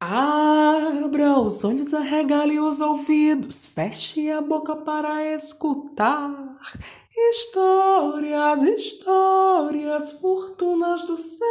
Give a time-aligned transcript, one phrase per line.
[0.00, 6.30] Abra os olhos, arregale os ouvidos, feche a boca para escutar
[7.30, 11.48] histórias, histórias, fortunas do céu.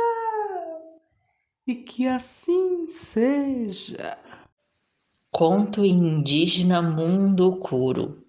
[1.67, 4.17] E que assim seja.
[5.29, 8.23] Conto indígena Mundo Curo.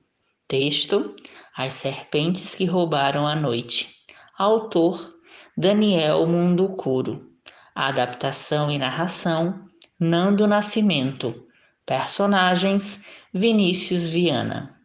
[0.48, 1.14] Texto:
[1.57, 3.95] As serpentes que roubaram a noite.
[4.37, 5.14] Autor:
[5.57, 7.30] Daniel Mundukuro.
[7.73, 9.68] Adaptação e narração:
[10.01, 11.48] Nando Nascimento.
[11.84, 13.01] Personagens:
[13.34, 14.79] Vinícius Viana.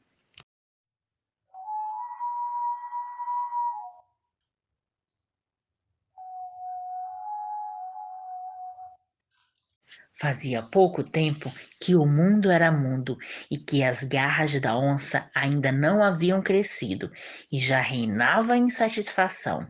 [10.19, 13.15] Fazia pouco tempo que o mundo era mundo
[13.51, 17.11] e que as garras da onça ainda não haviam crescido
[17.51, 19.67] e já reinava insatisfação.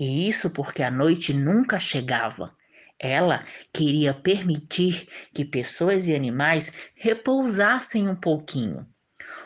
[0.00, 2.50] E isso porque a noite nunca chegava.
[3.06, 8.88] Ela queria permitir que pessoas e animais repousassem um pouquinho.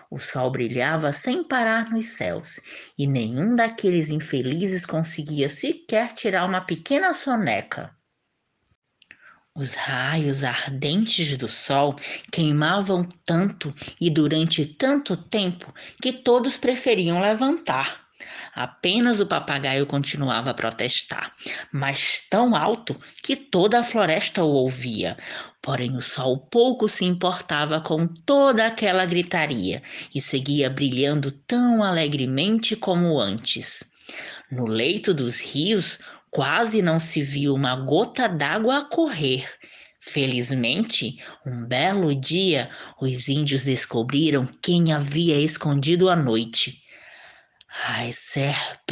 [0.09, 2.61] O sol brilhava sem parar nos céus,
[2.97, 7.95] e nenhum daqueles infelizes conseguia sequer tirar uma pequena soneca.
[9.57, 11.97] Os raios ardentes do sol
[12.31, 18.08] queimavam tanto e durante tanto tempo que todos preferiam levantar.
[18.53, 21.33] Apenas o papagaio continuava a protestar,
[21.71, 25.17] mas tão alto que toda a floresta o ouvia.
[25.63, 29.81] Porém, o sol pouco se importava com toda aquela gritaria
[30.13, 33.93] e seguia brilhando tão alegremente como antes.
[34.51, 39.47] No leito dos rios, quase não se viu uma gota d'água a correr.
[40.01, 42.69] Felizmente, um belo dia,
[43.01, 46.88] os índios descobriram quem havia escondido a noite
[47.69, 48.89] as serpentes.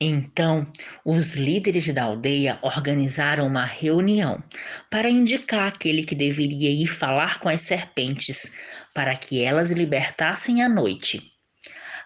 [0.00, 0.66] Então,
[1.04, 4.42] os líderes da aldeia organizaram uma reunião
[4.90, 8.52] para indicar aquele que deveria ir falar com as serpentes
[8.92, 11.32] para que elas libertassem a noite.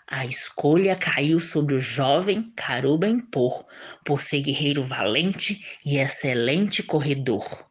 [0.07, 3.67] A escolha caiu sobre o jovem Caruba Empor,
[4.05, 7.69] por ser guerreiro valente e excelente corredor.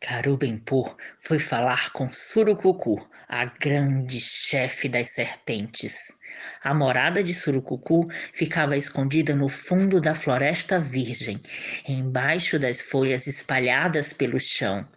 [0.00, 6.16] Carubempur foi falar com Surucucu, a grande chefe das serpentes.
[6.64, 11.38] A morada de Surucucu ficava escondida no fundo da floresta virgem,
[11.86, 14.88] embaixo das folhas espalhadas pelo chão.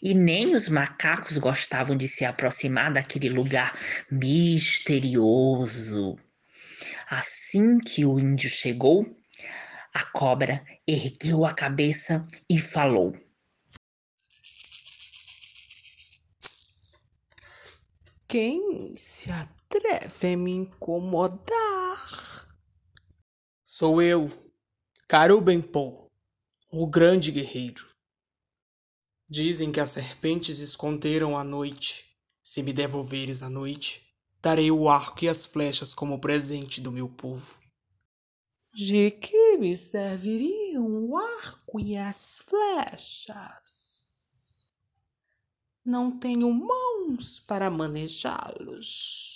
[0.00, 3.76] E nem os macacos gostavam de se aproximar daquele lugar
[4.10, 5.36] misterioso.
[7.10, 9.04] Assim que o índio chegou,
[9.92, 13.12] a cobra ergueu a cabeça e falou.
[18.32, 22.48] Quem se atreve a me incomodar?
[23.62, 24.30] Sou eu,
[25.06, 26.10] Carubempô,
[26.70, 27.86] o grande guerreiro.
[29.28, 32.06] Dizem que as serpentes esconderam a noite.
[32.42, 34.00] Se me devolveres a noite,
[34.40, 37.60] darei o arco e as flechas como presente do meu povo.
[38.72, 44.01] De que me serviriam o arco e as flechas?
[45.84, 49.31] Não tenho mãos para manejá-los.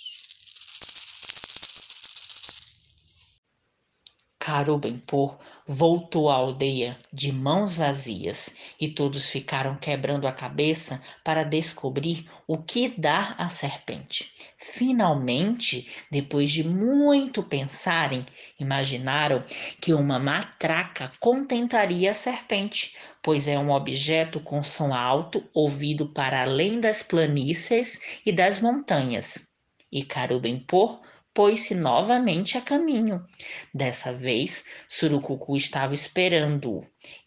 [4.47, 12.25] Carubempor voltou à aldeia de mãos vazias e todos ficaram quebrando a cabeça para descobrir
[12.47, 14.31] o que dar à serpente.
[14.57, 18.21] Finalmente, depois de muito pensarem,
[18.57, 19.43] imaginaram
[19.81, 26.43] que uma matraca contentaria a serpente, pois é um objeto com som alto ouvido para
[26.43, 29.45] além das planícies e das montanhas.
[29.91, 31.01] E Carubempor
[31.37, 33.23] pôs-se novamente a caminho.
[33.71, 36.83] Dessa vez, Surucucu estava esperando-o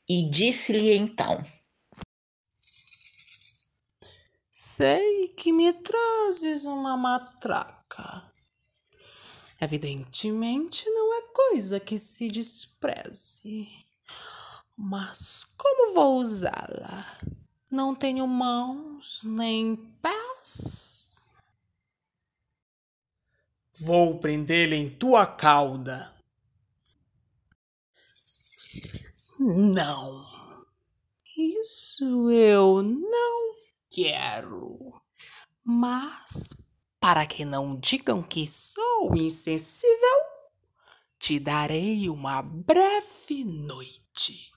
[0.09, 1.39] e disse-lhe então:
[4.51, 8.25] Sei que me trazes uma matraca.
[9.61, 13.69] Evidentemente não é coisa que se despreze.
[14.77, 17.17] Mas como vou usá-la?
[17.71, 21.00] Não tenho mãos nem pés.
[23.83, 26.15] Vou prendê-lo em tua cauda.
[29.39, 30.27] Não,
[31.35, 33.55] isso eu não
[33.89, 35.01] quero.
[35.65, 36.55] Mas,
[37.01, 40.19] para que não digam que sou insensível,
[41.19, 44.50] te darei uma breve noite.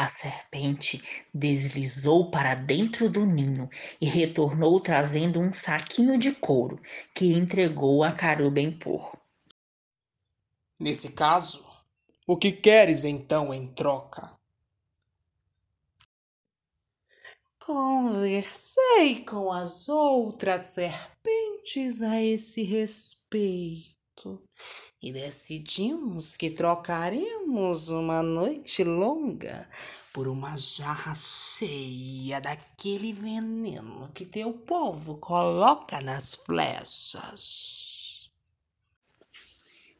[0.00, 1.02] A serpente
[1.34, 3.68] deslizou para dentro do ninho
[4.00, 6.80] e retornou trazendo um saquinho de couro
[7.12, 9.18] que entregou a Carubempor.
[10.78, 11.66] Nesse caso,
[12.28, 14.38] O que queres então em troca?
[17.58, 23.97] Conversei com as outras serpentes a esse respeito
[25.00, 29.68] e decidimos que trocaremos uma noite longa
[30.12, 37.88] por uma jarra cheia daquele veneno que teu povo coloca nas flechas.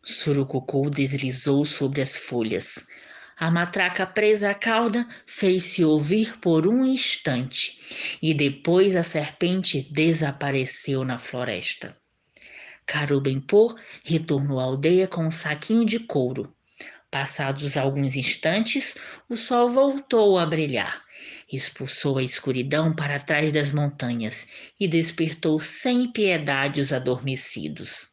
[0.03, 2.87] Surucucu deslizou sobre as folhas.
[3.37, 7.79] A matraca presa à cauda fez-se ouvir por um instante
[8.21, 11.97] e depois a serpente desapareceu na floresta.
[12.88, 16.50] Carubempô retornou à aldeia com um saquinho de couro.
[17.11, 18.96] Passados alguns instantes,
[19.29, 21.02] o sol voltou a brilhar,
[21.52, 24.46] expulsou a escuridão para trás das montanhas
[24.81, 28.08] e despertou sem piedade os adormecidos.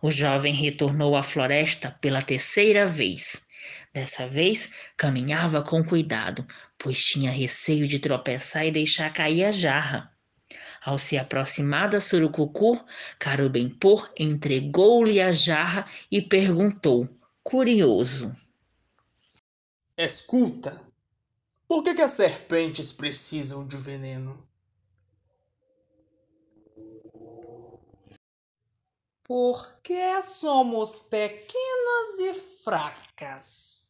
[0.00, 3.44] O jovem retornou à floresta pela terceira vez.
[3.92, 6.46] Dessa vez caminhava com cuidado,
[6.78, 10.12] pois tinha receio de tropeçar e deixar cair a jarra.
[10.84, 12.84] Ao se aproximar da Surucucu,
[13.18, 17.08] Carubempô entregou-lhe a jarra e perguntou,
[17.42, 18.34] curioso:
[19.96, 20.80] Escuta,
[21.66, 24.46] por que, que as serpentes precisam de veneno?
[29.24, 32.34] Porque somos pequenas e
[32.64, 33.87] fracas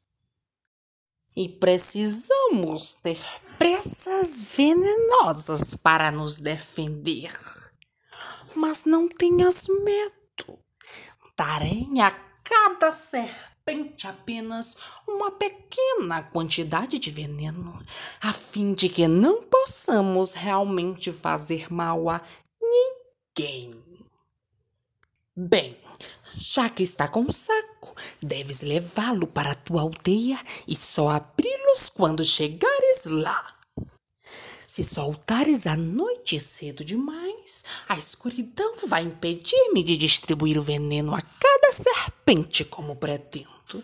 [1.38, 3.16] e precisamos ter
[3.56, 7.32] presas venenosas para nos defender.
[8.56, 10.58] Mas não tenhas medo.
[11.36, 12.10] Darei a
[12.42, 14.76] cada serpente apenas
[15.06, 17.86] uma pequena quantidade de veneno,
[18.20, 22.20] a fim de que não possamos realmente fazer mal a
[22.60, 23.70] ninguém.
[25.36, 25.78] Bem,
[26.34, 27.77] já que está com saco,
[28.22, 33.54] deves levá-lo para a tua aldeia e só abri-los quando chegares lá.
[34.66, 41.22] Se soltares à noite cedo demais, a escuridão vai impedir-me de distribuir o veneno a
[41.22, 43.82] cada serpente como pretendo,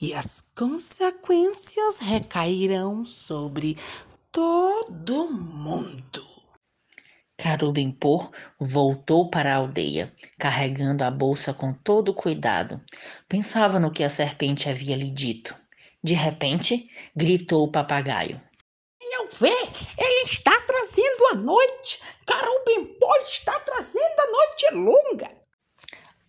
[0.00, 3.78] e as consequências recairão sobre
[4.30, 6.37] todo mundo.
[7.38, 12.82] Carubimpor voltou para a aldeia, carregando a bolsa com todo cuidado.
[13.28, 15.56] Pensava no que a serpente havia lhe dito.
[16.02, 18.40] De repente, gritou o papagaio.
[19.00, 19.54] Não vê?
[19.96, 22.00] Ele está trazendo a noite!
[22.26, 25.38] Carubimpor está trazendo a noite longa!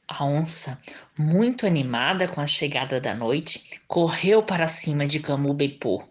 [0.08, 0.80] A onça,
[1.18, 6.04] muito animada com a chegada da noite, correu para cima de Camubepô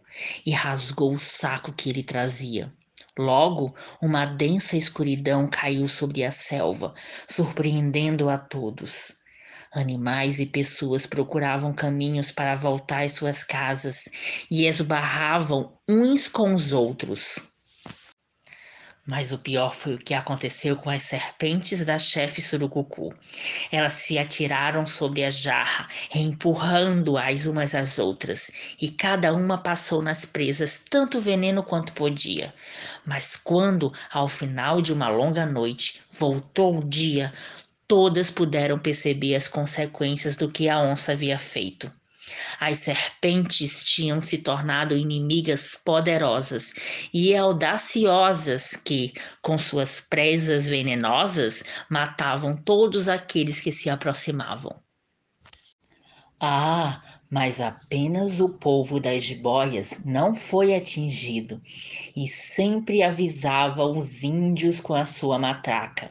[0.45, 2.73] e rasgou o saco que ele trazia.
[3.19, 6.95] Logo, uma densa escuridão caiu sobre a selva,
[7.27, 9.17] surpreendendo a todos.
[9.73, 14.05] Animais e pessoas procuravam caminhos para voltar às suas casas
[14.49, 17.48] e esbarravam uns com os outros.
[19.11, 23.15] Mas o pior foi o que aconteceu com as serpentes da chefe Surucucu.
[23.73, 30.27] Elas se atiraram sobre a jarra, empurrando-as umas às outras, e cada uma passou nas
[30.27, 32.53] presas tanto veneno quanto podia.
[33.07, 37.33] Mas quando, ao final de uma longa noite, voltou o dia,
[37.87, 41.91] todas puderam perceber as consequências do que a onça havia feito.
[42.61, 46.75] As serpentes tinham se tornado inimigas poderosas
[47.13, 54.81] e audaciosas que, com suas presas venenosas, matavam todos aqueles que se aproximavam.
[56.41, 61.61] Ah, mas apenas o povo das jiboias não foi atingido
[62.17, 66.11] e sempre avisava os índios com a sua matraca.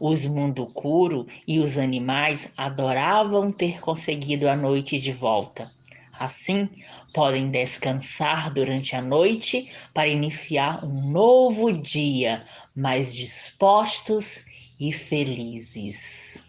[0.00, 5.70] Os Mundukuro e os animais adoravam ter conseguido a noite de volta.
[6.18, 6.68] Assim,
[7.14, 14.44] podem descansar durante a noite para iniciar um novo dia, mais dispostos
[14.80, 16.47] e felizes.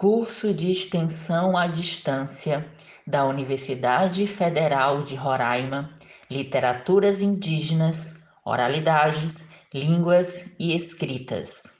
[0.00, 2.66] Curso de Extensão à Distância
[3.06, 5.90] da Universidade Federal de Roraima,
[6.30, 11.79] Literaturas Indígenas, Oralidades, Línguas e Escritas.